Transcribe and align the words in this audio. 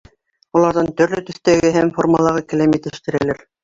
Уларҙан 0.59 0.89
төрлө 1.03 1.21
төҫтәге 1.29 1.73
һәм 1.79 1.95
формалағы 2.01 2.47
келәм 2.53 2.79
етештерәләр. 2.83 3.49